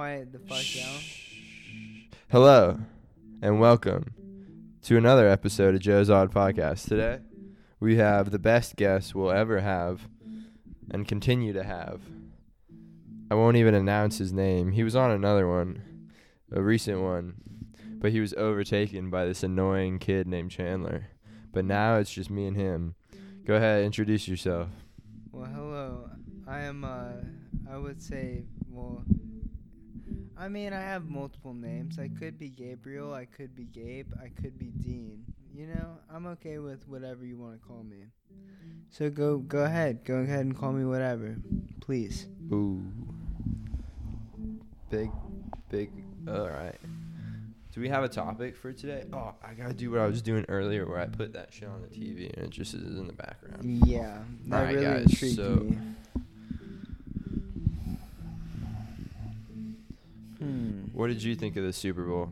[0.00, 0.98] quiet the fuck down?
[2.30, 2.78] Hello,
[3.42, 4.06] and welcome
[4.80, 6.88] to another episode of Joe's Odd Podcast.
[6.88, 7.18] Today,
[7.80, 10.08] we have the best guest we'll ever have
[10.90, 12.00] and continue to have.
[13.30, 14.72] I won't even announce his name.
[14.72, 15.82] He was on another one,
[16.50, 17.34] a recent one,
[17.98, 21.08] but he was overtaken by this annoying kid named Chandler.
[21.52, 22.94] But now it's just me and him.
[23.44, 24.70] Go ahead, introduce yourself.
[25.30, 26.08] Well, hello.
[26.48, 26.84] I am.
[26.84, 27.20] Uh,
[27.70, 28.44] I would say.
[28.66, 29.04] Well,
[30.40, 31.98] I mean, I have multiple names.
[31.98, 33.12] I could be Gabriel.
[33.12, 34.10] I could be Gabe.
[34.22, 35.22] I could be Dean.
[35.54, 38.06] You know, I'm okay with whatever you want to call me.
[38.88, 40.02] So go, go ahead.
[40.04, 41.36] Go ahead and call me whatever,
[41.80, 42.26] please.
[42.50, 42.82] Ooh.
[44.88, 45.10] Big,
[45.68, 45.90] big.
[46.26, 46.78] All right.
[47.72, 49.04] Do we have a topic for today?
[49.12, 51.82] Oh, I gotta do what I was doing earlier, where I put that shit on
[51.82, 53.62] the TV and it just is in the background.
[53.86, 55.78] Yeah, that Alright, really guys, intrigued so- me.
[60.40, 60.84] Hmm.
[60.92, 62.30] What did you think of the Super Bowl?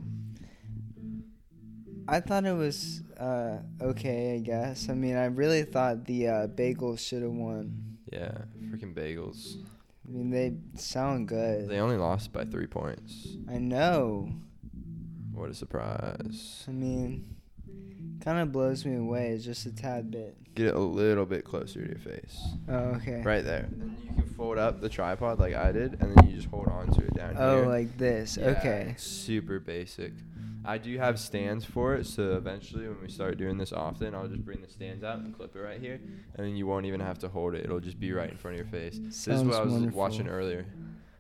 [2.08, 4.88] I thought it was uh, okay, I guess.
[4.88, 7.98] I mean, I really thought the uh, Bagels should have won.
[8.10, 8.32] Yeah,
[8.70, 9.56] freaking bagels.
[10.06, 11.68] I mean, they sound good.
[11.68, 13.36] They only lost by three points.
[13.46, 14.32] I know.
[15.32, 16.64] What a surprise!
[16.66, 17.36] I mean,
[18.28, 20.36] kind of blows me away It's just a tad bit.
[20.54, 22.38] Get it a little bit closer to your face.
[22.68, 23.22] Oh, okay.
[23.22, 23.68] Right there.
[23.70, 26.66] And you can fold up the tripod like I did, and then you just hold
[26.66, 27.64] on to it down Oh, here.
[27.64, 28.36] Oh, like this.
[28.36, 28.94] Yeah, okay.
[28.98, 30.12] Super basic.
[30.64, 34.28] I do have stands for it, so eventually when we start doing this often, I'll
[34.28, 35.98] just bring the stands out and clip it right here,
[36.34, 37.64] and then you won't even have to hold it.
[37.64, 38.98] It'll just be right in front of your face.
[38.98, 39.98] this is what I was wonderful.
[39.98, 40.66] watching earlier.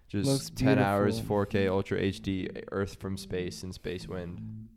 [0.08, 4.67] Just Looks 10 hours, 4K Ultra HD, Earth from space and space wind.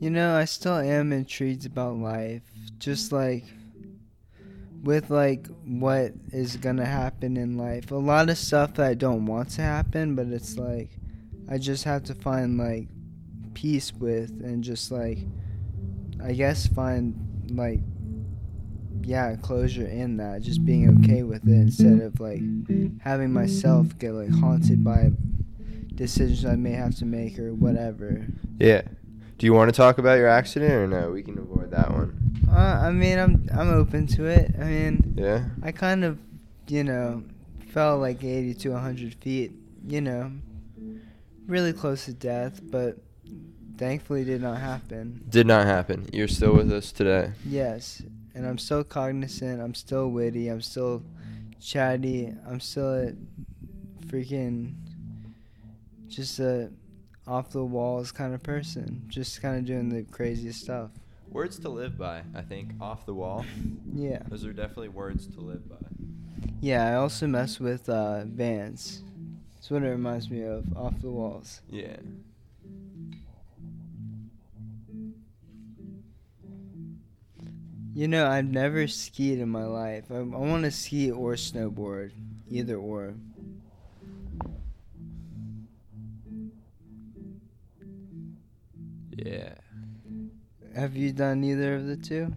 [0.00, 2.42] You know, I still am intrigued about life.
[2.78, 3.44] Just like
[4.82, 7.90] with like what is gonna happen in life.
[7.90, 10.90] A lot of stuff that I don't want to happen, but it's like
[11.50, 12.88] I just have to find like
[13.54, 15.18] peace with and just like
[16.22, 17.80] I guess find like
[19.02, 20.42] yeah, closure in that.
[20.42, 22.42] Just being okay with it instead of like
[23.00, 25.10] having myself get like haunted by
[25.94, 28.26] decisions I may have to make or whatever.
[28.58, 28.82] Yeah.
[29.38, 31.10] Do you want to talk about your accident or no?
[31.12, 32.40] We can avoid that one.
[32.50, 34.52] Uh, I mean, I'm I'm open to it.
[34.60, 35.44] I mean, Yeah?
[35.62, 36.18] I kind of,
[36.66, 37.22] you know,
[37.68, 39.52] fell like 80 to 100 feet.
[39.86, 40.32] You know,
[41.46, 42.98] really close to death, but
[43.78, 45.24] thankfully did not happen.
[45.28, 46.08] Did not happen.
[46.12, 47.30] You're still with us today.
[47.46, 48.02] Yes,
[48.34, 49.62] and I'm still cognizant.
[49.62, 50.48] I'm still witty.
[50.48, 51.02] I'm still
[51.60, 52.34] chatty.
[52.46, 53.12] I'm still a
[54.06, 54.74] freaking
[56.08, 56.70] just a
[57.28, 59.02] off the walls kind of person.
[59.08, 60.90] Just kind of doing the craziest stuff.
[61.30, 62.72] Words to live by, I think.
[62.80, 63.44] Off the wall.
[63.94, 64.22] Yeah.
[64.28, 65.76] Those are definitely words to live by.
[66.60, 69.02] Yeah, I also mess with uh, Vans.
[69.54, 71.60] That's what it reminds me of, off the walls.
[71.68, 71.96] Yeah.
[77.94, 80.04] You know, I've never skied in my life.
[80.10, 82.12] I, I want to ski or snowboard,
[82.48, 83.14] either or.
[89.24, 89.54] Yeah.
[90.74, 92.32] Have you done either of the two?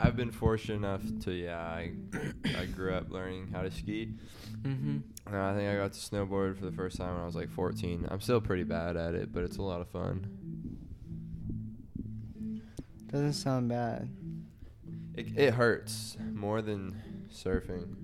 [0.00, 1.92] I've been fortunate enough to yeah, I
[2.56, 4.14] I grew up learning how to ski.
[4.62, 4.98] Mm-hmm.
[5.26, 7.50] And I think I got to snowboard for the first time when I was like
[7.50, 8.08] 14.
[8.10, 10.26] I'm still pretty bad at it, but it's a lot of fun.
[13.06, 14.08] Doesn't sound bad.
[15.14, 17.94] It it hurts more than surfing.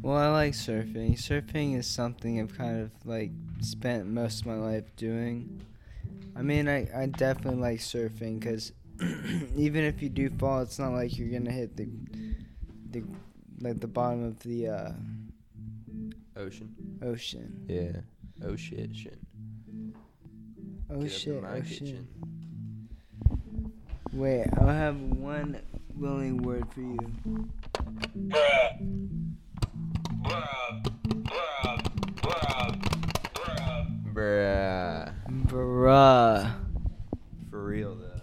[0.00, 1.18] Well, I like surfing.
[1.18, 5.60] Surfing is something I've kind of like spent most of my life doing.
[6.40, 8.72] I mean, I, I definitely like surfing because
[9.56, 11.86] even if you do fall, it's not like you're gonna hit the
[12.92, 13.02] the
[13.60, 14.92] like the bottom of the uh,
[16.38, 16.74] Ocean.
[17.02, 17.66] ocean.
[17.68, 18.00] Yeah.
[18.42, 19.18] Oh shit, shit.
[20.90, 21.42] Oh Get shit!
[21.42, 22.08] my Oh kitchen.
[22.08, 23.34] shit!
[24.14, 25.60] Wait, I'll have one
[25.94, 26.98] willing word for you.
[34.14, 34.14] Bruh.
[34.14, 34.79] Bruh.
[35.90, 38.20] For real though.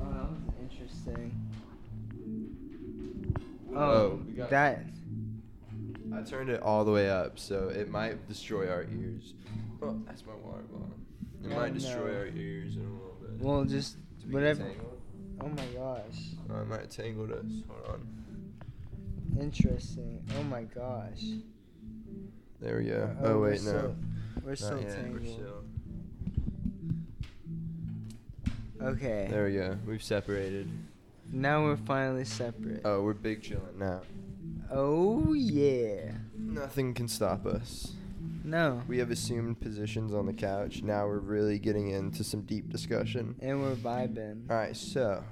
[0.00, 1.30] Oh, that was interesting.
[3.68, 4.84] Whoa, Oh, we got- that.
[6.12, 9.34] I turned it all the way up, so it might destroy our ears.
[9.82, 10.90] Oh, that's my water bottle.
[11.42, 12.18] It Oh, might destroy no.
[12.18, 13.40] our ears in a little bit.
[13.40, 13.96] Well, just
[14.26, 14.64] we whatever.
[15.40, 16.34] Oh my gosh.
[16.50, 17.46] Oh, it might have tangled us.
[17.68, 18.06] Hold on.
[19.40, 20.22] Interesting.
[20.38, 21.24] Oh my gosh.
[22.60, 23.16] There we go.
[23.22, 23.56] Uh, Oh, wait, no.
[23.58, 23.96] still-
[24.42, 25.26] We're Not still we're tangled.
[25.28, 25.64] still-
[28.82, 29.26] Okay.
[29.30, 29.78] There we go.
[29.86, 30.68] We've separated.
[31.32, 32.80] Now we're finally separate.
[32.84, 34.00] Oh, we're big chilling now.
[34.70, 36.12] Oh yeah.
[36.36, 37.92] Nothing can stop us.
[38.42, 38.82] No.
[38.88, 40.82] We have assumed positions on the couch.
[40.82, 43.34] Now we're really getting into some deep discussion.
[43.40, 44.48] And we're vibing.
[44.50, 45.22] All right, so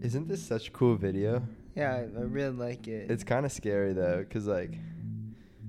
[0.00, 1.42] isn't this such a cool video?
[1.74, 3.10] Yeah, I, really like it.
[3.10, 4.78] It's kind of scary though, cause like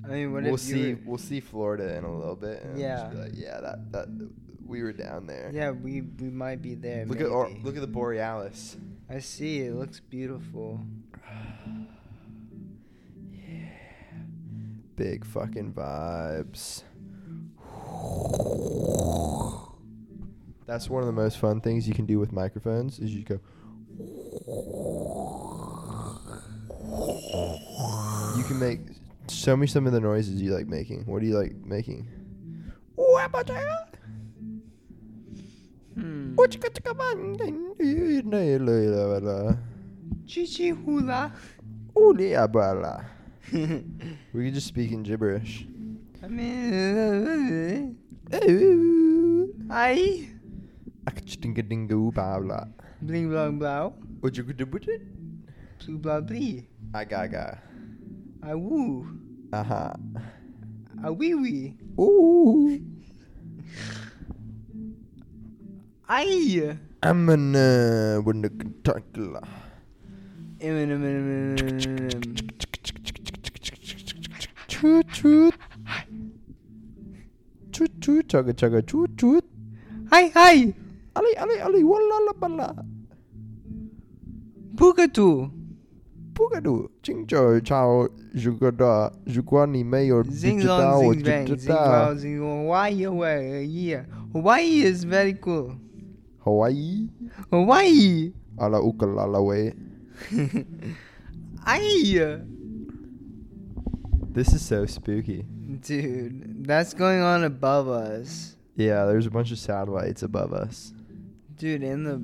[0.03, 2.61] I mean, what we'll if see were- we'll see Florida in a little bit.
[2.63, 2.97] And yeah.
[2.97, 3.23] Just be Yeah.
[3.23, 4.07] like, yeah, that that
[4.65, 5.49] we were down there.
[5.53, 7.05] Yeah, we we might be there.
[7.05, 8.77] Look at or, look at the borealis.
[9.09, 9.59] I see.
[9.61, 10.79] It looks beautiful.
[13.31, 13.69] yeah.
[14.95, 16.83] Big fucking vibes.
[20.65, 23.39] That's one of the most fun things you can do with microphones is you go
[28.37, 28.79] You can make
[29.29, 31.05] show me some of the noises you like making.
[31.05, 32.07] What do you like making?
[35.95, 36.35] Hmm.
[40.27, 41.31] Chichi hula.
[44.33, 45.65] We could just speak in gibberish.
[46.23, 47.97] I mean,
[49.69, 50.27] I
[53.01, 53.93] bling blang blow,
[55.79, 56.65] blue blah blee.
[56.95, 57.61] I gaga.
[58.41, 59.05] I woo,
[59.51, 59.95] Aha.
[61.03, 61.75] I wee wee.
[61.99, 62.79] Ooh.
[66.07, 66.77] I.
[67.03, 69.27] I'm an uh, when the Kentucky.
[74.69, 75.53] Toot toot.
[77.73, 79.43] Toot toot chugga chugga toot toot.
[80.11, 80.73] Hi hi.
[81.13, 82.69] Ali ali ali walla la balla.
[84.75, 85.51] Bugatu.
[86.35, 86.89] Bugadu.
[87.01, 91.47] Ching chao chao jugada jugwani mayor Zing digita zong o zing bang.
[91.47, 91.75] Zing digita.
[91.75, 92.15] wow.
[92.15, 93.65] Hawaii Hawaii.
[93.65, 94.03] Yeah.
[94.33, 95.75] Hawaii is very cool.
[96.43, 97.07] Hawaii.
[97.51, 98.33] Hawaii.
[98.59, 99.73] Ala ukalala way.
[101.65, 102.39] I.
[104.33, 105.45] This is so spooky.
[105.81, 108.55] Dude, that's going on above us.
[108.75, 110.93] Yeah, there's a bunch of satellites above us.
[111.57, 112.21] Dude, in the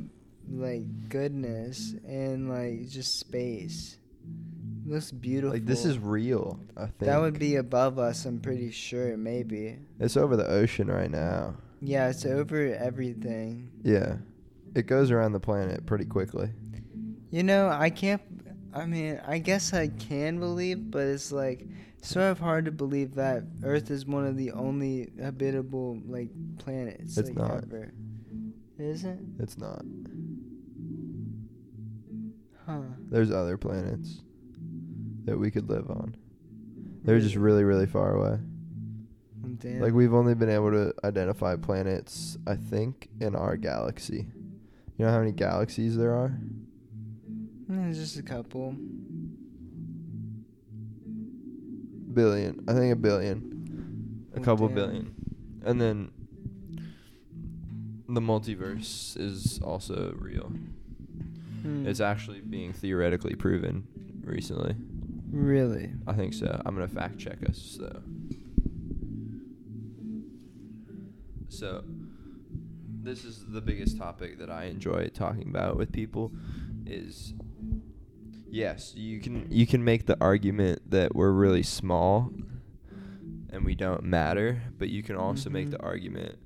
[0.53, 3.97] like goodness and like just space.
[4.86, 5.51] Looks beautiful.
[5.51, 6.60] Like this is real.
[6.75, 9.78] I think That would be above us, I'm pretty sure, maybe.
[10.00, 11.56] It's over the ocean right now.
[11.81, 13.72] Yeah, it's over everything.
[13.83, 14.18] Yeah,
[14.75, 16.50] it goes around the planet pretty quickly.
[17.30, 18.22] You know, I can't.
[18.74, 21.68] I mean, I guess I can believe, but it's like
[22.01, 27.18] sort of hard to believe that Earth is one of the only habitable like planets
[27.18, 27.63] It's like not.
[27.63, 27.92] ever.
[28.80, 29.36] It isn't?
[29.39, 29.83] It's not.
[32.66, 32.81] Huh.
[33.10, 34.22] There's other planets
[35.25, 36.15] that we could live on.
[37.03, 38.39] They're just really, really far away.
[39.57, 39.79] Damn.
[39.81, 44.27] Like we've only been able to identify planets, I think, in our galaxy.
[44.97, 46.38] You know how many galaxies there are?
[47.69, 48.75] Mm, just a couple.
[52.13, 52.63] Billion.
[52.68, 54.27] I think a billion.
[54.35, 54.75] A Oh, couple damn.
[54.75, 55.15] billion.
[55.63, 56.12] And then
[58.09, 60.51] the multiverse is also real.
[61.62, 61.85] Hmm.
[61.88, 63.88] It's actually being theoretically proven
[64.23, 64.75] recently.
[65.31, 65.94] Really.
[66.07, 66.62] I think so.
[66.66, 68.01] I'm gonna fact check us though.
[71.50, 71.83] So,
[73.04, 76.31] this is the biggest topic that I enjoy talking about with people.
[76.85, 77.33] Is
[78.50, 82.31] yes, you can you can make the argument that we're really small
[83.50, 85.71] and we don't matter, but you can also make Mhm.
[85.71, 86.38] the argument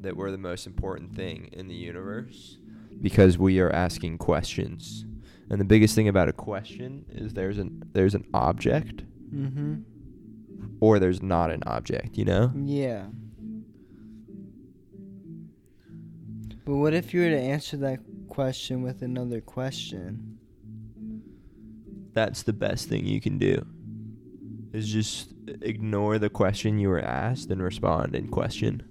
[0.00, 2.58] that we're the most important thing in the universe
[3.00, 5.04] because we are asking questions.
[5.50, 9.02] And the biggest thing about a question is there's an there's an object
[9.34, 9.74] Mm-hmm.
[10.80, 12.50] or there's not an object, you know?
[12.56, 13.08] Yeah.
[16.64, 20.38] But what if you were to answer that question with another question?
[22.14, 23.66] That's the best thing you can do.
[24.72, 28.82] Is just ignore the question you were asked and respond in question.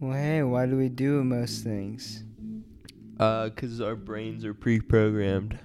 [0.00, 2.24] Well, hey, why do we do most things?
[3.18, 5.58] Uh, cuz our brains are pre-programmed.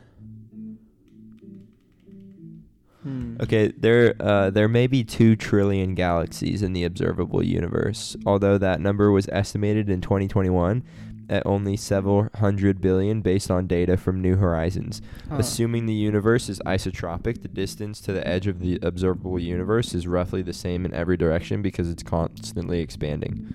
[3.04, 3.38] Hmm.
[3.40, 8.82] Okay, there uh, there may be 2 trillion galaxies in the observable universe, although that
[8.82, 10.84] number was estimated in 2021
[11.30, 15.02] at only several hundred billion based on data from New Horizons.
[15.30, 15.38] Huh.
[15.40, 20.08] Assuming the universe is isotropic, the distance to the edge of the observable universe is
[20.08, 23.54] roughly the same in every direction because it's constantly expanding.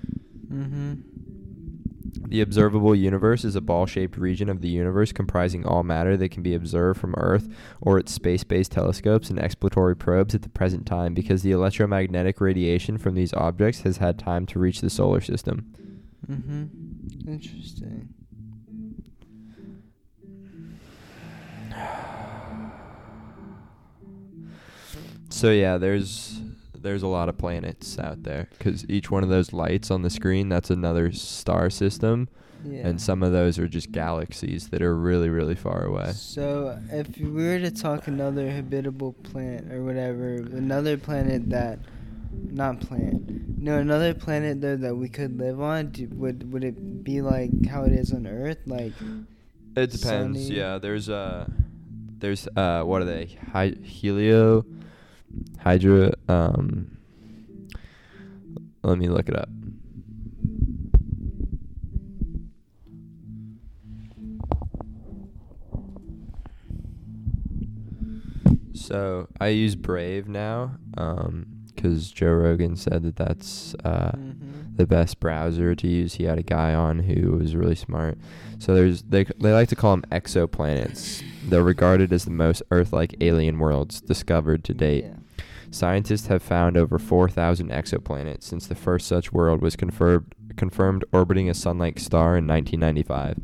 [0.52, 0.94] Mm-hmm.
[2.14, 6.30] The observable universe is a ball shaped region of the universe comprising all matter that
[6.30, 7.48] can be observed from Earth
[7.80, 12.40] or its space based telescopes and exploratory probes at the present time because the electromagnetic
[12.40, 15.72] radiation from these objects has had time to reach the solar system.
[16.30, 17.28] Mm-hmm.
[17.28, 18.08] Interesting.
[25.30, 26.41] So yeah, there's
[26.82, 30.10] there's a lot of planets out there because each one of those lights on the
[30.10, 32.28] screen that's another star system,
[32.64, 32.86] Yeah.
[32.88, 36.12] and some of those are just galaxies that are really really far away.
[36.12, 41.78] So, if we were to talk another habitable planet or whatever, another planet that,
[42.32, 43.20] not planet,
[43.58, 47.66] no, another planet though that we could live on, do, would would it be like
[47.66, 48.58] how it is on Earth?
[48.66, 48.92] Like,
[49.76, 50.46] It depends.
[50.46, 50.56] Sunny.
[50.58, 51.46] Yeah, there's uh
[52.18, 53.36] there's uh what are they?
[53.52, 54.64] Hy- helio
[55.58, 56.96] hydra um
[58.82, 59.48] let me look it up.
[68.74, 74.76] So, I use Brave now um cuz Joe Rogan said that that's uh mhm.
[74.76, 76.14] the best browser to use.
[76.14, 78.18] He had a guy on who was really smart.
[78.58, 81.22] So there's they they like to call them exoplanets.
[81.44, 85.04] They're regarded as the most Earth-like alien worlds discovered to date.
[85.04, 85.44] Yeah.
[85.72, 91.48] Scientists have found over 4,000 exoplanets since the first such world was confirmed confirmed orbiting
[91.48, 93.38] a sun-like star in 1995.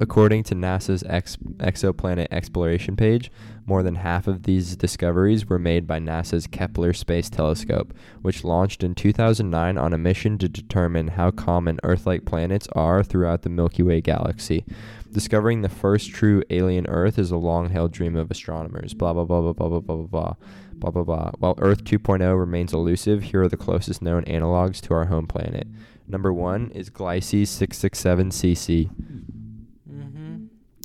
[0.00, 3.30] According to NASA's ex- exoplanet exploration page,
[3.66, 8.82] more than half of these discoveries were made by NASA's Kepler Space Telescope, which launched
[8.82, 13.48] in 2009 on a mission to determine how common Earth like planets are throughout the
[13.48, 14.64] Milky Way galaxy.
[15.12, 18.94] Discovering the first true alien Earth is a long held dream of astronomers.
[18.94, 20.34] Blah, blah, blah, blah, blah, blah, blah, blah, blah.
[20.74, 21.30] Blah blah.
[21.38, 25.68] While Earth 2.0 remains elusive, here are the closest known analogs to our home planet.
[26.08, 28.90] Number one is Gliese 667cc.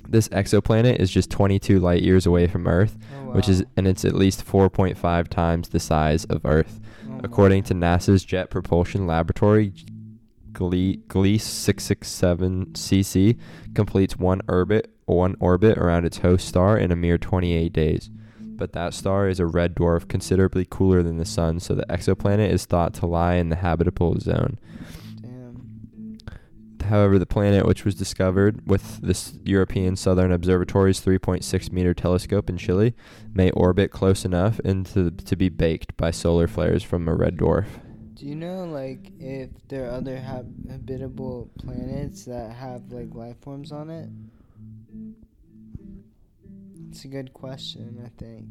[0.08, 4.04] This exoplanet is just 22 light years away from Earth, Oh, which is and it's
[4.06, 6.80] at least 4.5 times the size of Earth.
[7.08, 7.66] Oh, According wow.
[7.68, 9.72] to NASA's Jet Propulsion Laboratory,
[10.52, 13.38] Gle- Gliese 667cc
[13.74, 18.10] completes one orbit one orbit around its host star in a mere 28 days.
[18.38, 22.50] But that star is a red dwarf considerably cooler than the sun, so the exoplanet
[22.50, 24.58] is thought to lie in the habitable zone.
[26.82, 32.56] However, the planet, which was discovered with this European Southern Observatory's 3.6 meter telescope in
[32.56, 32.94] Chile,
[33.32, 37.66] may orbit close enough into to be baked by solar flares from a red dwarf.
[38.14, 43.36] Do you know like if there are other hab- habitable planets that have like life
[43.40, 44.08] forms on it?
[46.90, 48.46] It's a good question, I think.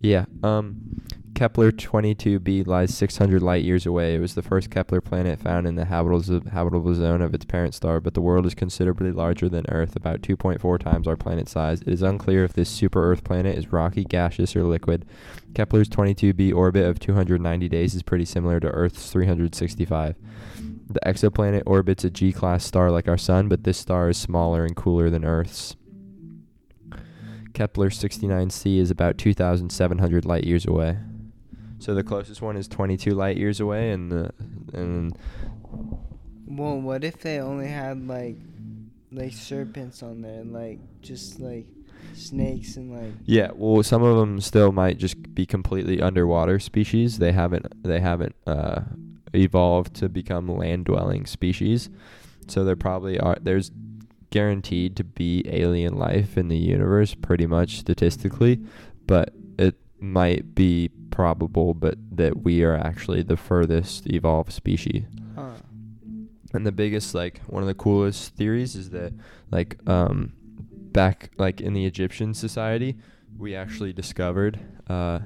[0.00, 0.26] Yeah.
[0.42, 1.02] Um,
[1.38, 4.16] Kepler 22b lies 600 light years away.
[4.16, 8.00] It was the first Kepler planet found in the habitable, zone of its parent star,
[8.00, 11.80] but the world is considerably larger than Earth, about 2.4 times our planet size.
[11.82, 15.06] It is unclear if this super Earth planet is rocky, gaseous, or liquid.
[15.54, 20.16] Kepler's 22b orbit of 290 days is pretty similar to Earth's 365.
[20.90, 24.64] The exoplanet orbits a G class star like our Sun, but this star is smaller
[24.64, 25.76] and cooler than Earth's.
[27.54, 30.98] Kepler 69c is about 2,700 light years away.
[31.78, 34.32] So the closest one is 22 light years away, and the
[34.72, 35.16] and
[36.46, 38.36] Well, what if they only had like
[39.12, 41.66] like serpents on there, like just like
[42.14, 47.18] snakes and like yeah, well, some of them still might just be completely underwater species.
[47.18, 48.80] They haven't they haven't uh,
[49.32, 51.90] evolved to become land dwelling species.
[52.48, 53.70] So there probably are there's
[54.30, 58.60] guaranteed to be alien life in the universe, pretty much statistically,
[59.06, 59.32] but
[60.00, 65.04] might be probable, but that we are actually the furthest evolved species.
[65.34, 65.50] huh?
[66.54, 69.12] And the biggest, like, one of the coolest theories is that,
[69.50, 70.32] like, um,
[70.92, 72.96] back, like, in the Egyptian society,
[73.36, 75.20] we actually discovered, uh,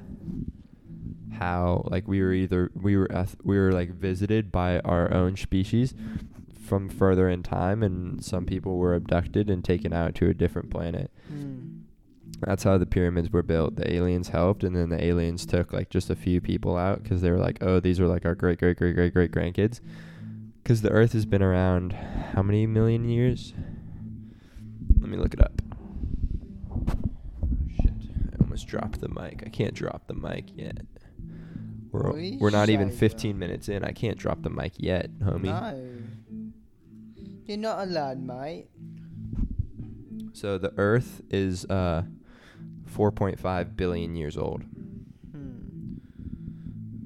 [1.33, 5.35] how, like, we were either, we were, eth- we were, like, visited by our own
[5.37, 5.93] species
[6.61, 10.69] from further in time, and some people were abducted and taken out to a different
[10.69, 11.11] planet.
[11.27, 11.82] Hmm.
[12.41, 13.75] That's how the pyramids were built.
[13.75, 17.21] The aliens helped, and then the aliens took like just a few people out because
[17.21, 19.79] they were like, "Oh, these are like our great, great, great, great, great grandkids."
[20.61, 23.53] Because the Earth has been around how many million years?
[24.99, 25.61] Let me look it up.
[27.81, 27.91] Shit!
[28.33, 29.43] I almost dropped the mic.
[29.45, 30.85] I can't drop the mic yet.
[31.91, 33.83] We're Holy we're not even 15 minutes in.
[33.83, 35.43] I can't drop the mic yet, homie.
[35.43, 35.93] No.
[37.45, 38.67] You're not allowed, mate.
[40.33, 42.03] So the Earth is uh
[42.95, 44.63] 4.5 billion years old.
[45.31, 45.95] Hmm.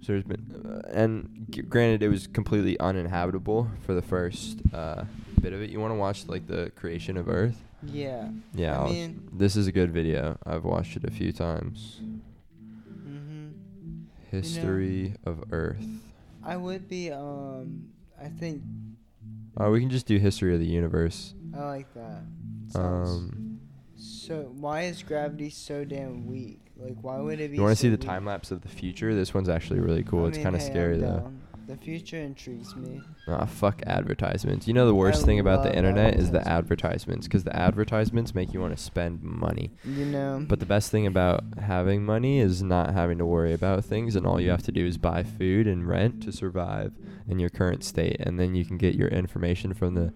[0.01, 5.03] So there's been, uh, and g- granted, it was completely uninhabitable for the first uh,
[5.41, 5.69] bit of it.
[5.69, 7.61] You want to watch like the creation of Earth?
[7.83, 8.29] Yeah.
[8.53, 10.37] Yeah, I mean- this is a good video.
[10.45, 12.01] I've watched it a few times.
[13.07, 13.51] Mhm.
[14.31, 15.85] History of Earth.
[16.43, 17.11] I would be.
[17.11, 17.89] Um.
[18.19, 18.63] I think
[19.59, 21.33] Uh, we can just do history of the universe.
[21.55, 22.21] I like that.
[22.69, 23.46] Sounds- Um,
[23.97, 26.61] so why is gravity so damn weak?
[26.77, 27.57] Like, why would it be?
[27.57, 28.05] you want to so see the weak?
[28.05, 29.13] time lapse of the future?
[29.15, 30.25] This one's actually really cool.
[30.25, 31.31] I it's mean, kind of hey, scary though.
[31.67, 33.01] The future intrigues me.
[33.27, 34.69] Ah, fuck advertisements.
[34.69, 36.47] You know the worst I thing about the internet is the advertisements.
[36.47, 39.71] advertisements because the advertisements make you want to spend money.
[39.83, 40.45] You know.
[40.47, 44.25] But the best thing about having money is not having to worry about things, and
[44.25, 46.93] all you have to do is buy food and rent to survive
[47.27, 50.13] in your current state, and then you can get your information from the.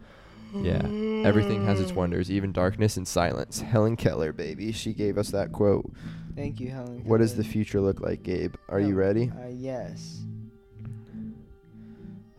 [0.53, 0.81] Yeah,
[1.25, 3.62] everything has its wonders, even darkness and silence.
[3.62, 5.89] Helen Keller, baby, she gave us that quote.
[6.36, 7.03] Thank you, Helen.
[7.05, 8.55] What does the future look like, Gabe?
[8.70, 9.31] Are you Um, ready?
[9.43, 10.22] Uh, yes.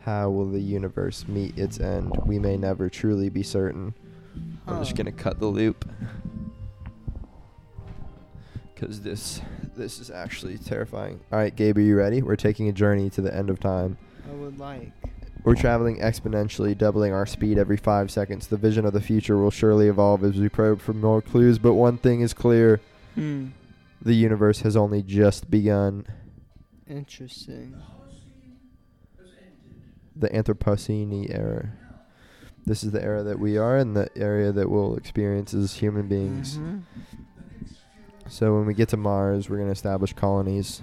[0.01, 2.17] How will the universe meet its end?
[2.27, 3.95] We may never truly be certain.
[4.67, 5.89] I'm just gonna cut the loop.
[8.77, 9.41] Cause this
[9.77, 11.21] this is actually terrifying.
[11.33, 12.21] Alright, Gabe, are you ready?
[12.21, 13.97] We're taking a journey to the end of time.
[14.29, 14.91] I would like.
[15.45, 18.47] We're traveling exponentially, doubling our speed every five seconds.
[18.47, 21.75] The vision of the future will surely evolve as we probe for more clues, but
[21.75, 22.81] one thing is clear
[23.17, 23.49] Hmm.
[24.01, 26.07] the universe has only just begun.
[26.89, 27.75] Interesting.
[30.15, 31.73] The Anthropocene era.
[32.65, 36.07] This is the era that we are and the area that we'll experience as human
[36.07, 36.59] beings.
[36.59, 36.83] Mhm.
[38.29, 40.81] So when we get to Mars, we're going to establish colonies.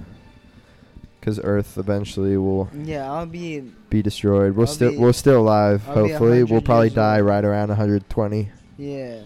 [1.29, 3.59] Because Earth eventually will Yeah, I'll be.
[3.91, 4.55] be destroyed.
[4.55, 5.87] We'll still we're still alive.
[5.87, 7.27] I'll be hopefully, we'll 100 probably years die old.
[7.29, 8.49] right around 120.
[8.79, 9.21] Yeah,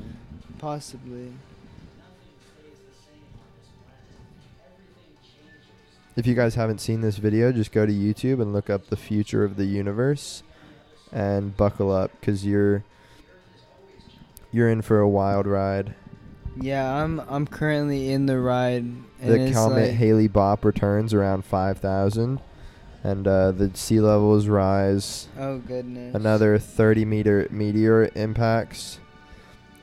[0.60, 1.32] possibly.
[6.16, 8.98] If you guys haven't seen this video, just go to YouTube and look up the
[8.98, 10.44] future of the universe,
[11.12, 12.84] and buckle up because you're
[14.52, 15.96] you're in for a wild ride.
[16.60, 17.20] Yeah, I'm.
[17.28, 18.84] I'm currently in the ride.
[18.84, 22.40] And the comet like, Haley Bop returns around 5,000,
[23.04, 25.28] and uh, the sea levels rise.
[25.40, 26.14] Oh goodness.
[26.16, 29.00] Another 30 meter meteor impacts.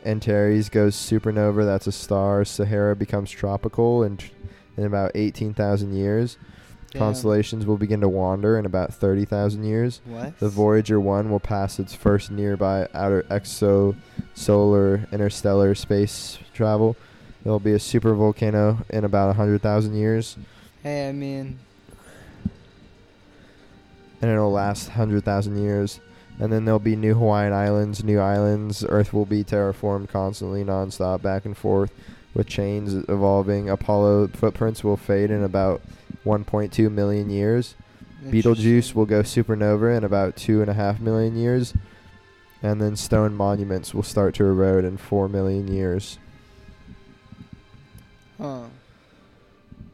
[0.04, 1.64] Antares goes supernova.
[1.64, 2.44] That's a star.
[2.44, 4.32] Sahara becomes tropical in, tr-
[4.76, 6.38] in about 18,000 years.
[6.90, 7.00] Damn.
[7.00, 10.00] Constellations will begin to wander in about 30,000 years.
[10.04, 10.38] What?
[10.40, 16.96] The Voyager 1 will pass its first nearby outer exosolar interstellar space travel.
[17.42, 20.36] There will be a supervolcano in about 100,000 years,
[20.82, 21.58] Hey, I mean,
[24.22, 26.00] and it'll last 100,000 years.
[26.38, 28.82] And then there'll be new Hawaiian Islands, new islands.
[28.88, 31.92] Earth will be terraformed constantly, nonstop, back and forth,
[32.34, 33.68] with chains evolving.
[33.68, 35.82] Apollo footprints will fade in about
[36.24, 37.74] 1.2 million years.
[38.28, 41.72] Betelgeuse will go supernova in about two and a half million years,
[42.62, 46.18] and then stone monuments will start to erode in four million years.
[48.38, 48.64] Huh.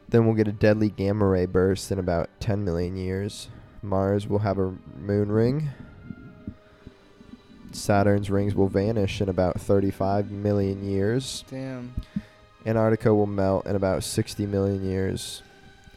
[0.09, 3.49] Then we'll get a deadly gamma ray burst in about 10 million years.
[3.81, 5.69] Mars will have a moon ring.
[7.71, 11.43] Saturn's rings will vanish in about 35 million years.
[11.49, 11.93] Damn.
[12.67, 15.41] Antarctica will melt in about 60 million years.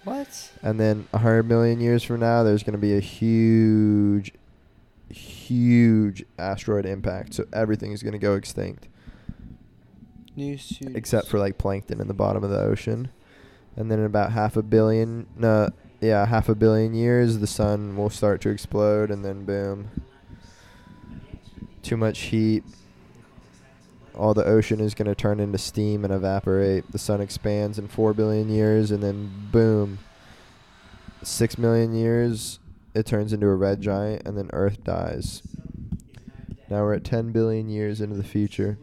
[0.04, 0.50] What?
[0.62, 4.32] And then 100 million years from now, there's going to be a huge,
[5.10, 7.34] huge asteroid impact.
[7.34, 8.88] So everything is going to go extinct,
[10.94, 13.10] except for like plankton in the bottom of the ocean.
[13.76, 17.96] And then in about half a billion, no, yeah, half a billion years, the sun
[17.96, 19.90] will start to explode, and then boom.
[21.82, 22.64] Too much heat.
[24.20, 26.92] All the ocean is going to turn into steam and evaporate.
[26.92, 29.98] The sun expands in 4 billion years, and then boom.
[31.22, 32.58] 6 million years,
[32.94, 35.40] it turns into a red giant, and then Earth dies.
[36.68, 38.76] Now we're at 10 billion years into the future.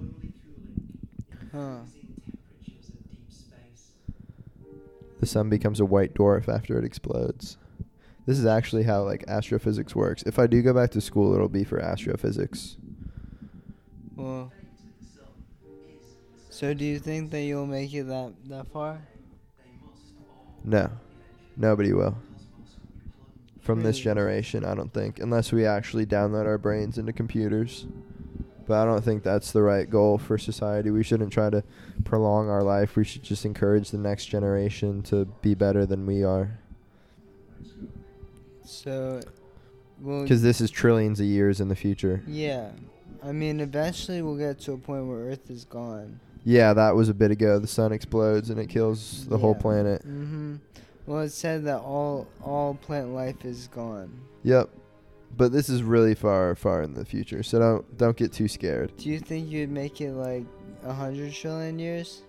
[1.52, 1.82] Huh.
[5.20, 7.58] The sun becomes a white dwarf after it explodes.
[8.26, 10.24] This is actually how like astrophysics works.
[10.24, 12.78] If I do go back to school, it'll be for astrophysics.
[16.58, 19.00] So do you think that you'll make it that that far?
[20.64, 20.90] No,
[21.56, 22.18] nobody will.
[23.62, 27.86] From this generation, I don't think, unless we actually download our brains into computers.
[28.66, 30.90] But I don't think that's the right goal for society.
[30.90, 31.64] We shouldn't try to
[32.06, 32.96] prolong our life.
[32.96, 36.58] We should just encourage the next generation to be better than we are.
[38.66, 39.22] So,
[40.02, 40.24] well.
[40.24, 42.24] Because this is trillions of years in the future.
[42.26, 42.72] Yeah.
[43.24, 46.20] I mean, eventually we'll get to a point where Earth is gone.
[46.48, 47.60] Yeah, that was a bit ago.
[47.60, 50.02] The sun explodes and it kills the whole planet.
[50.04, 50.56] Mm-hmm.
[51.06, 54.22] Well, it said that all all plant life is gone.
[54.44, 54.70] Yep.
[55.36, 58.96] But this is really far, far in the future, so don't don't get too scared.
[58.96, 60.46] Do you think you'd make it like
[60.86, 62.24] a hundred trillion years?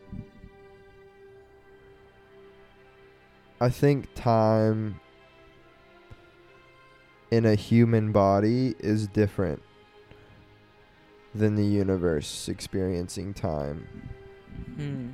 [3.61, 4.99] I think time
[7.31, 9.63] in a human body is different
[11.35, 13.87] than the universe experiencing time
[14.77, 15.09] Hmm.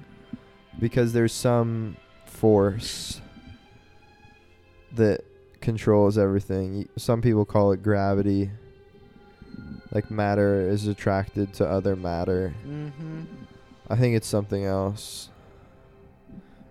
[0.79, 1.97] because there's some
[2.27, 3.21] force
[4.95, 5.23] that
[5.61, 6.89] controls everything.
[6.97, 8.51] Some people call it gravity.
[9.93, 12.55] Like matter is attracted to other matter.
[12.67, 13.23] Mm-hmm.
[13.89, 15.31] I think it's something else.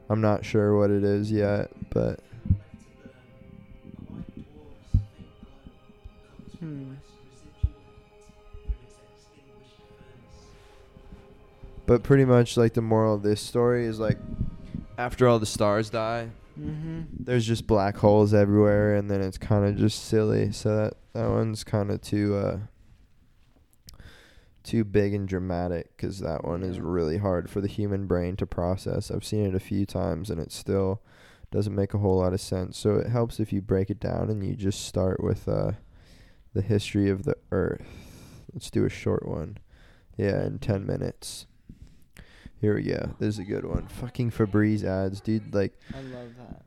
[0.10, 2.20] I'm not sure what it is yet, but
[11.86, 14.18] but pretty much like the moral of this story is like
[14.98, 17.02] after all the stars die, Mm-hmm.
[17.20, 20.52] there's just black holes everywhere and then it's kind of just silly.
[20.52, 22.60] So that that one's kind of too uh
[24.64, 28.46] too big and dramatic cuz that one is really hard for the human brain to
[28.46, 29.10] process.
[29.12, 31.02] I've seen it a few times and it still
[31.52, 32.78] doesn't make a whole lot of sense.
[32.78, 35.72] So it helps if you break it down and you just start with uh
[36.54, 37.86] the history of the earth.
[38.54, 39.58] Let's do a short one.
[40.18, 41.48] Yeah, in 10 minutes.
[42.64, 43.14] Here we go.
[43.20, 43.88] This is a good one.
[43.88, 45.54] Fucking Febreze ads, dude.
[45.54, 46.62] Like I love that.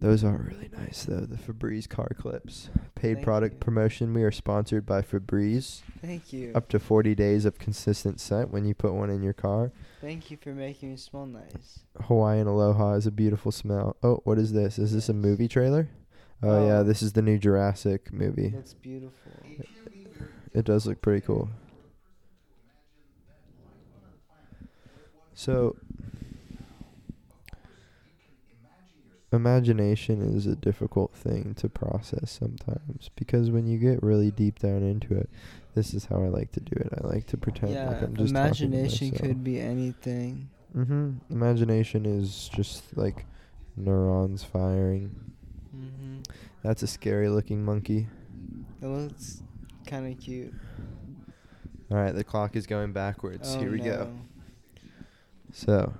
[0.00, 1.20] those are really nice though.
[1.20, 2.68] The Febreze car clips.
[2.96, 3.58] Paid Thank product you.
[3.60, 4.12] promotion.
[4.12, 5.82] We are sponsored by Febreze.
[6.02, 6.50] Thank you.
[6.56, 9.70] Up to 40 days of consistent scent when you put one in your car.
[10.00, 11.84] Thank you for making me smell nice.
[12.08, 13.96] Hawaiian Aloha is a beautiful smell.
[14.02, 14.80] Oh, what is this?
[14.80, 15.90] Is this a movie trailer?
[16.42, 16.82] Oh, yeah, Oh.
[16.82, 18.48] this is the new Jurassic movie.
[18.48, 19.30] That's beautiful.
[20.52, 21.50] It does look pretty cool.
[25.40, 25.74] So,
[29.32, 34.82] imagination is a difficult thing to process sometimes because when you get really deep down
[34.82, 35.30] into it,
[35.74, 36.92] this is how I like to do it.
[37.02, 40.50] I like to pretend yeah, like I'm just imagination could be anything.
[40.74, 43.24] hmm Imagination is just like
[43.78, 45.32] neurons firing.
[45.74, 46.18] Mm-hmm.
[46.62, 48.08] That's a scary looking monkey.
[48.82, 49.42] It looks
[49.86, 50.52] kind of cute.
[51.90, 53.54] All right, the clock is going backwards.
[53.56, 54.12] Oh, Here we go.
[55.52, 55.94] So,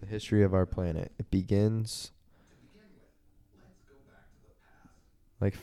[0.00, 1.12] the history of our planet.
[1.18, 2.12] It begins
[5.40, 5.54] like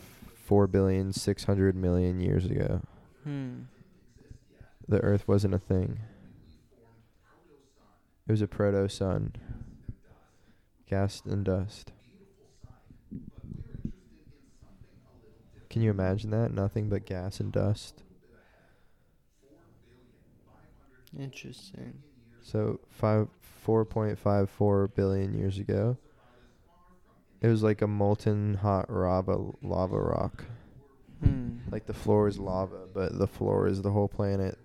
[0.45, 2.81] four billion six hundred million years ago.
[3.23, 3.63] Hmm.
[4.87, 5.99] The Earth wasn't a thing.
[8.27, 9.33] It was a proto sun.
[10.89, 11.91] Gas and dust.
[15.69, 16.53] Can you imagine that?
[16.53, 18.03] Nothing but gas and dust.
[21.17, 22.01] Interesting.
[22.45, 25.97] So five four point five four billion years ago.
[27.41, 30.45] It was like a molten hot lava lava rock.
[31.23, 31.57] Hmm.
[31.71, 34.59] Like the floor is lava, but the floor is the whole planet.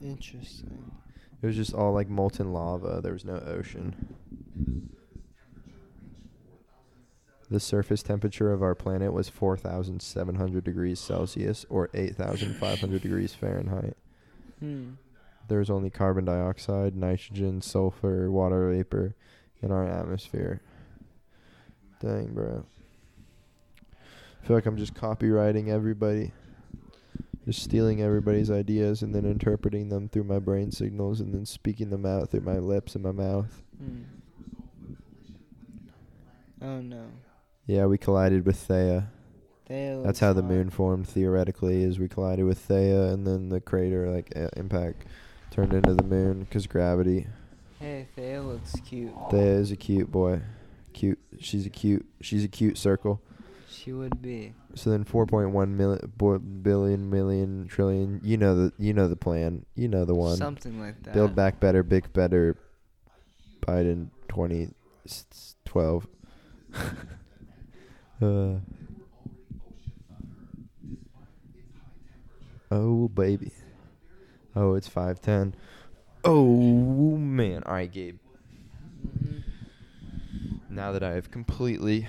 [0.00, 0.92] Interesting.
[1.42, 3.00] It was just all like molten lava.
[3.02, 4.86] There was no ocean.
[7.50, 13.96] The surface temperature of our planet was 4,700 degrees Celsius or 8,500 degrees Fahrenheit.
[14.60, 14.90] Hmm.
[15.50, 19.16] There was only carbon dioxide, nitrogen, sulfur, water vapor
[19.60, 20.62] in our atmosphere.
[21.98, 22.64] Dang, bro.
[23.82, 26.30] I feel like I'm just copywriting everybody.
[27.44, 31.90] Just stealing everybody's ideas and then interpreting them through my brain signals and then speaking
[31.90, 33.60] them out through my lips and my mouth.
[33.76, 34.02] Hmm.
[36.62, 37.06] Oh no.
[37.66, 39.08] Yeah, we collided with Theia.
[39.68, 41.82] That's how the moon formed theoretically.
[41.82, 45.06] Is we collided with Theia and then the crater like uh, impact
[45.60, 47.26] turned into the moon because gravity.
[47.78, 49.14] Hey, Theia looks cute.
[49.30, 50.40] Theia is a cute boy.
[50.94, 51.18] Cute.
[51.38, 52.06] She's a cute.
[52.22, 53.20] She's a cute circle.
[53.68, 54.54] She would be.
[54.74, 55.76] So then 4.1
[56.64, 58.20] million, million, trillion.
[58.24, 59.66] You know the you know the plan.
[59.74, 60.36] You know the one.
[60.36, 61.12] Something like that.
[61.12, 62.56] Build back better, big better.
[63.60, 66.06] Biden 2012.
[68.22, 68.54] uh.
[72.70, 73.52] Oh baby.
[74.56, 75.54] Oh, it's 510.
[76.24, 77.62] Oh man.
[77.64, 78.18] All right, Gabe.
[79.06, 79.42] Mhm.
[80.68, 82.06] Now that I have completely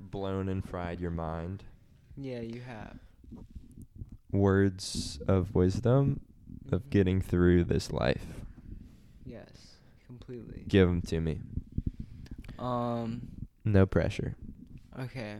[0.00, 1.64] blown and fried your mind,
[2.16, 2.98] Yeah, you have.
[4.30, 6.20] words of wisdom
[6.70, 6.90] of Mhm.
[6.90, 8.40] getting through this life.
[9.24, 10.64] Yes, completely.
[10.68, 11.40] Give them to me.
[12.58, 13.22] Um.
[13.64, 14.34] No pressure.
[14.98, 15.38] Okay.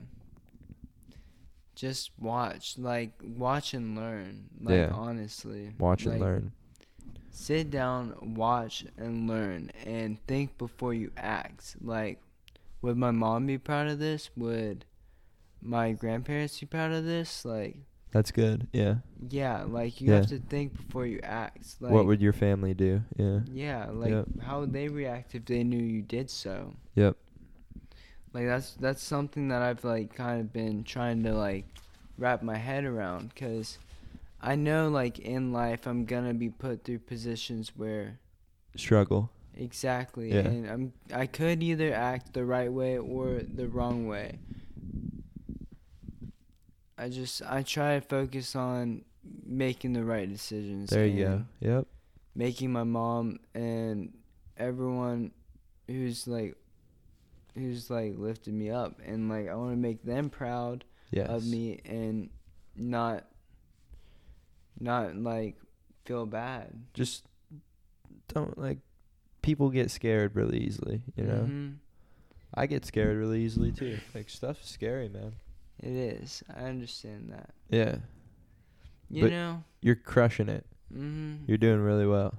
[1.82, 4.44] Just watch, like watch and learn.
[4.60, 4.90] Like Yeah.
[4.94, 5.72] honestly.
[5.80, 6.52] Watch and learn.
[7.30, 11.74] sit down, watch, and learn, and think before you act.
[11.80, 12.20] Like,
[12.82, 14.30] would my mom be proud of this?
[14.36, 14.84] Would
[15.60, 17.44] my grandparents be proud of this?
[17.44, 17.78] Like,
[18.12, 18.68] That's good.
[18.72, 18.96] Yeah.
[19.28, 20.16] yeah, like you Yeah.
[20.18, 21.80] have to think before you act.
[21.80, 23.02] Like, what would your family do?
[23.16, 23.40] Yeah.
[23.50, 24.26] yeah, like Yep.
[24.42, 26.74] how would they react if they knew you did so?
[26.94, 27.16] Yep.
[28.32, 31.66] Like that's that's something that I've like kind of been trying to like
[32.18, 33.78] wrap my head around cuz
[34.40, 38.18] I know like in life I'm going to be put through positions where
[38.76, 39.30] Struggle.
[39.54, 40.40] exactly Yeah.
[40.40, 44.38] and I'm I could either act the right way or the wrong way.
[46.96, 49.04] I just I try to focus on
[49.44, 50.90] making the right decisions.
[50.90, 51.44] There you go.
[51.60, 51.86] Yep.
[52.34, 54.12] Making my mom and
[54.56, 55.32] everyone
[55.86, 56.56] who's like
[57.54, 61.28] who's like lifted me up and like I want to make them proud Yes.
[61.28, 62.30] of me and
[62.74, 63.24] not
[64.80, 65.56] not like
[66.04, 66.72] feel bad.
[66.94, 67.24] Just
[68.28, 68.78] don't like
[69.42, 71.44] people get scared really easily, you know?
[71.48, 71.76] Mhm.
[72.54, 73.98] I get scared really easily too.
[74.14, 75.34] Like stuff's scary, man.
[75.80, 76.42] It is.
[76.54, 77.50] I understand that.
[77.70, 77.96] Yeah.
[79.10, 79.64] You But- know?
[79.80, 80.64] You're crushing it.
[80.94, 81.40] Mhm.
[81.46, 82.34] You're doing really well.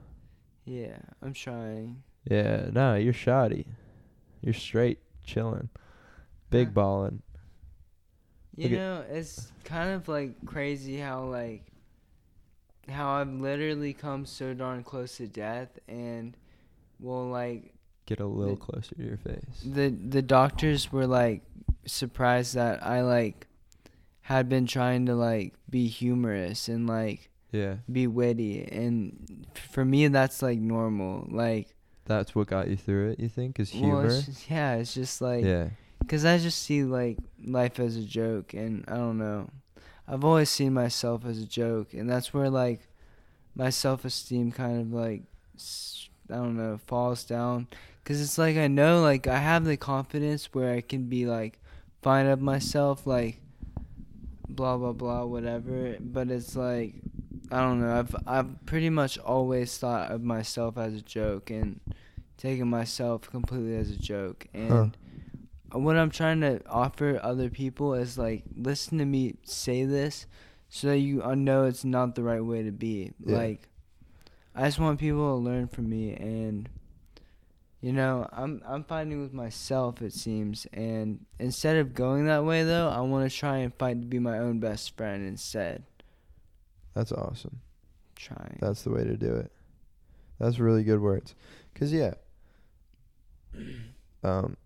[0.65, 2.03] Yeah, I'm trying.
[2.29, 3.67] Yeah, no, you're shoddy.
[4.41, 5.69] You're straight chilling.
[6.49, 6.73] Big Huh.
[6.73, 7.21] ballin'.
[8.55, 11.65] You Look at- know, it's kind of like crazy how like
[12.89, 16.35] how I've literally come so darn close to death and
[16.99, 17.73] well like
[18.05, 19.63] Get a little The- closer to your face.
[19.65, 21.41] the the doctors were like
[21.85, 23.47] surprised that I like
[24.21, 27.77] had been trying to like be humorous and like Yeah.
[27.91, 31.72] be witty and f- for me that's like normal like
[32.05, 33.59] That's what got you through it, you think?
[33.59, 34.05] Is well, humor?
[34.05, 35.69] it's just, yeah it's just like yeah.
[36.07, 39.49] Cause I just see like life as a joke, and I don't know.
[40.05, 42.81] I've always seen myself as a joke, and that's where like
[43.55, 45.23] my self esteem kind of like
[46.29, 47.67] I don't know falls down.
[48.03, 51.57] Cause it's like I know like I have the confidence where I can be like
[52.01, 53.39] fine of myself, like
[54.49, 55.95] blah blah blah whatever.
[56.01, 56.95] But it's like
[57.49, 57.99] I don't know.
[57.99, 61.79] I've I've pretty much always thought of myself as a joke and
[62.43, 64.97] taken myself completely as a joke and
[65.71, 65.79] Huh.
[65.79, 70.27] what I'm trying to offer other people is like listen to me say this
[70.67, 73.13] so that you uh, know it's not the right way to be.
[73.25, 73.37] Yeah.
[73.37, 73.69] Like
[74.53, 76.67] I just want people to learn from me and
[77.79, 82.63] you know, I'm I'm fighting with myself it seems and instead of going that way
[82.63, 85.83] though, I want to try and fight to be my own best friend instead.
[86.93, 87.61] That's awesome.
[88.17, 88.57] Trying.
[88.59, 89.51] That's the way to do it.
[90.39, 91.35] That's really good words.
[91.73, 92.13] Cause yeah,
[94.23, 94.57] um,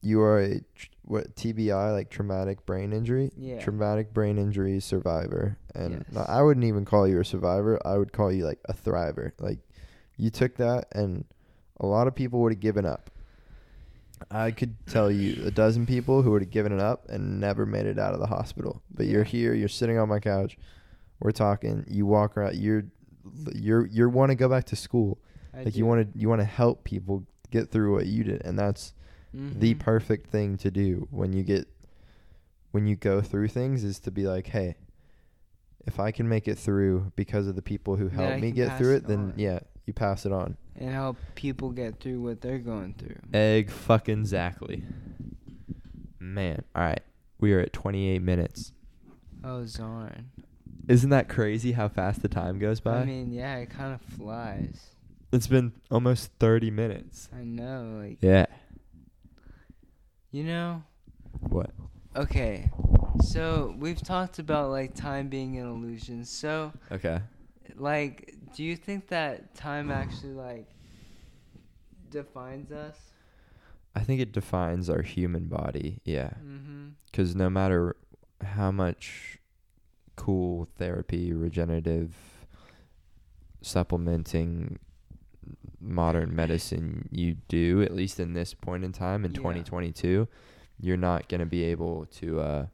[0.00, 0.60] you are a
[1.04, 3.60] what TBI like traumatic brain injury, yeah.
[3.60, 6.24] traumatic brain injury survivor, and Yes.
[6.28, 7.80] I wouldn't even call you a survivor.
[7.84, 9.32] I would call you like a thriver.
[9.38, 9.58] Like
[10.16, 11.24] you took that, and
[11.80, 13.10] a lot of people would have given up.
[14.30, 17.66] I could tell you a dozen people who would have given it up and never
[17.66, 18.80] made it out of the hospital.
[18.94, 19.52] But you're here.
[19.52, 20.56] You're sitting on my couch.
[21.18, 21.84] We're talking.
[21.88, 22.56] You walk around.
[22.56, 22.84] You're
[23.52, 25.18] you're you want to go back to school.
[25.54, 25.86] I like you do.
[25.86, 28.94] want to you want to help people get through what you did, and that's
[29.32, 29.78] the Mhm.
[29.78, 31.68] perfect thing to do when you get
[32.72, 34.76] when you go through things is to be like, hey,
[35.86, 38.94] if I can make it through because of the people who helped me get through
[38.94, 39.34] it it, then on.
[39.36, 40.56] yeah, you pass it on.
[40.76, 43.16] and help people get through what they're going through.
[43.34, 44.84] Egg fucking exactly.
[46.18, 47.02] Man, all right,
[47.40, 48.72] we are at 28 minutes.
[49.44, 50.30] Oh, Zorn.
[50.88, 53.00] Isn't that crazy how fast the time goes by?
[53.00, 54.91] I mean, yeah, it kind of flies.
[55.32, 57.28] It's been almost 30 minutes.
[57.34, 58.46] I know, like Yeah.
[60.30, 60.82] you know.
[61.48, 61.70] What?
[62.14, 62.70] Okay,
[63.24, 66.24] so we've talked about like time being an illusion.
[66.24, 67.20] So, Okay.
[67.76, 70.68] like, do you think that time actually like
[72.10, 72.96] defines us?
[73.94, 76.00] I think it defines our human body.
[76.04, 76.30] Yeah.
[76.44, 76.88] Mm-hmm.
[77.06, 77.96] because no matter
[78.42, 79.38] how much
[80.16, 82.14] cool therapy, regenerative,
[83.62, 84.78] supplementing,
[85.80, 89.38] modern medicine you do, at least in this point in time in Yeah.
[89.38, 90.28] 2022,
[90.80, 92.40] you're not going to be able to.
[92.40, 92.66] Uh,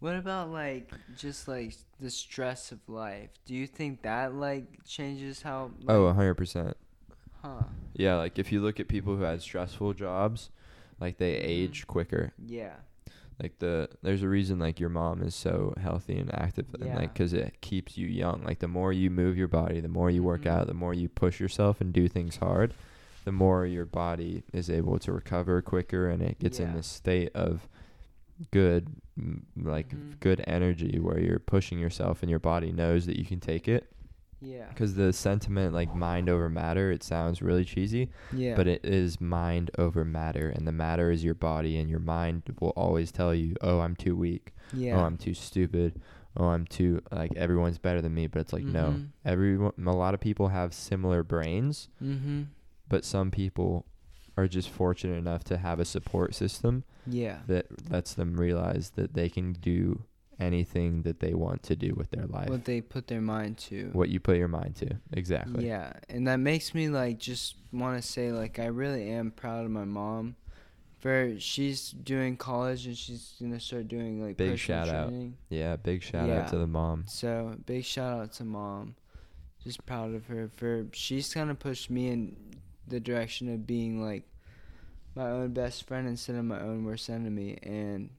[0.00, 3.30] What about like just like the stress of life?
[3.46, 5.70] Do you think that like changes how?
[5.82, 6.74] Like, oh, 100%.
[7.42, 7.62] huh?
[7.94, 10.50] Yeah, like if you look at people who had stressful jobs,
[11.00, 11.42] like they Mhm.
[11.48, 12.32] age quicker.
[12.44, 12.76] Yeah.
[13.42, 16.96] Like the there's a reason like your mom is so healthy and active and Yeah.
[16.96, 18.42] like cuz it keeps you young.
[18.44, 20.50] Like the more you move your body, the more you work Mhm.
[20.50, 22.72] out, the more you push yourself and do things hard,
[23.24, 26.76] the more your body is able to recover quicker and it gets in Yeah.
[26.76, 27.68] this state of
[28.50, 30.20] good m- like Mhm.
[30.20, 33.90] good energy where you're pushing yourself and your body knows that you can take it.
[34.40, 34.68] Yeah.
[34.68, 38.54] because the sentiment like mind over matter it sounds really cheesy Yeah.
[38.54, 42.42] but it is mind over matter and the matter is your body and your mind
[42.60, 44.96] will always tell you oh i'm too weak yeah.
[45.00, 46.00] oh i'm too stupid
[46.36, 49.08] oh i'm too like everyone's better than me but it's like no Mhm.
[49.24, 52.42] everyone a lot of people have similar brains mm-hmm.
[52.88, 53.86] but some people
[54.36, 57.38] are just fortunate enough to have a support system Yeah.
[57.46, 60.02] that lets them realize that they can do
[60.38, 63.88] anything that they want to do with their life What they put their mind to.
[63.92, 68.00] what you put your mind to exactly Yeah, and that makes me like just want
[68.00, 70.36] to say like I really am proud of my mom.
[70.98, 75.12] For she's doing college and she's gonna start doing like Big shout out.
[75.50, 78.96] yeah big shout out to the mom So big shout out to mom.
[79.62, 82.36] Just proud of her for she's kind of pushed me in
[82.88, 84.24] the direction of being like
[85.14, 88.10] my own best friend instead of my own worst enemy and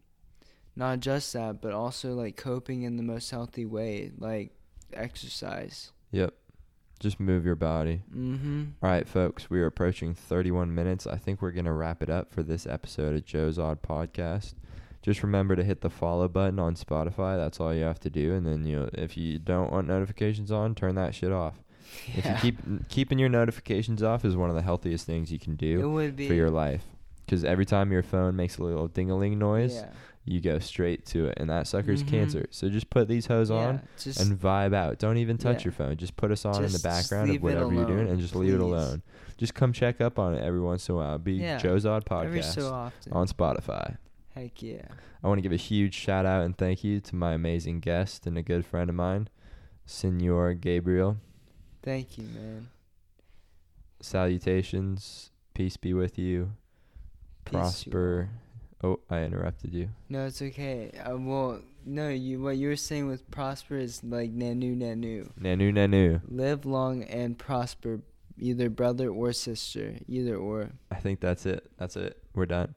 [0.77, 4.51] not just that but also like coping in the most healthy way like
[4.93, 5.91] exercise.
[6.11, 6.33] Yep.
[6.99, 8.01] Just move your body.
[8.15, 8.71] Mhm.
[8.81, 11.05] All right, folks, we are approaching 31 minutes.
[11.05, 14.55] I think we're going to wrap it up for this episode of Joe's Odd Podcast.
[15.03, 17.37] Just remember to hit the follow button on Spotify.
[17.37, 18.33] That's all you have to do.
[18.33, 21.61] And then you if you don't want notifications on, turn that shit off.
[22.07, 22.17] Yeah.
[22.17, 25.53] If you keep keeping your notifications off is one of the healthiest things you can
[25.53, 26.83] it do would be for your life.
[27.27, 29.89] Cuz every time your phone makes a little ding-a-ling noise, Yeah.
[30.27, 32.07] You go straight to it and that sucker's Mhm.
[32.09, 32.47] cancer.
[32.51, 34.99] So just put these hose on just and vibe out.
[34.99, 35.65] Don't even touch Yeah.
[35.65, 35.95] your phone.
[35.97, 38.35] Just put us on in the Just- just background of whatever you're doing and just
[38.35, 39.01] leave it alone.
[39.37, 41.17] Just come check up on it every once in a while.
[41.17, 43.13] Be Yeah, Joe's Odd every Podcast so often.
[43.13, 43.97] on Spotify.
[44.35, 44.81] Heck yeah.
[45.23, 48.27] I want to give a huge shout out and thank you to my amazing guest
[48.27, 49.29] and a good friend of mine,
[49.85, 51.17] Senor Gabriel.
[51.81, 52.67] Thank you, man.
[54.01, 55.31] Salutations.
[55.53, 56.51] Peace be with you.
[57.45, 58.29] Peace, you Prosper.
[58.83, 59.89] Oh, I interrupted you.
[60.09, 60.91] No, it's okay.
[60.91, 65.31] Uh, well, no, you what you were saying with prosper is like nanu nanu.
[65.39, 66.21] Nanu nanu.
[66.27, 68.01] Live long and prosper,
[68.37, 70.69] either brother or sister, either or.
[70.91, 71.71] I think that's it.
[71.77, 72.21] That's it.
[72.35, 72.75] We're done.